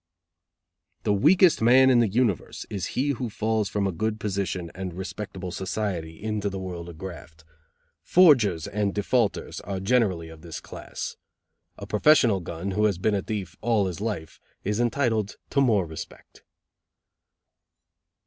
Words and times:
"The 1.03 1.13
weakest 1.13 1.61
man 1.61 1.91
in 1.91 1.99
the 1.99 2.07
universe 2.07 2.65
is 2.71 2.85
he 2.97 3.09
who 3.09 3.29
falls 3.29 3.69
from 3.69 3.85
a 3.85 3.91
good 3.91 4.19
position 4.19 4.71
and 4.73 4.95
respectable 4.95 5.51
society 5.51 6.19
into 6.23 6.49
the 6.49 6.57
world 6.57 6.89
of 6.89 6.97
graft. 6.97 7.45
Forgers 8.01 8.65
and 8.65 8.95
defaulters 8.95 9.59
are 9.61 9.79
generally 9.79 10.29
of 10.29 10.41
this 10.41 10.59
class. 10.59 11.17
A 11.77 11.85
professional 11.85 12.39
gun, 12.39 12.71
who 12.71 12.85
has 12.85 12.97
been 12.97 13.13
a 13.13 13.21
thief 13.21 13.55
all 13.61 13.85
his 13.85 14.01
life, 14.01 14.39
is 14.63 14.79
entitled 14.79 15.35
to 15.51 15.61
more 15.61 15.85
respect." 15.85 16.41